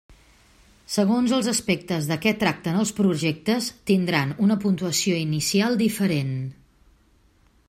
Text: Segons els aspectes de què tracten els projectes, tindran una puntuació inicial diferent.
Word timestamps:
Segons 0.93 1.33
els 1.39 1.49
aspectes 1.51 2.07
de 2.13 2.17
què 2.23 2.33
tracten 2.45 2.81
els 2.85 2.95
projectes, 3.01 3.69
tindran 3.93 4.35
una 4.49 4.61
puntuació 4.67 5.23
inicial 5.29 5.83
diferent. 5.87 6.37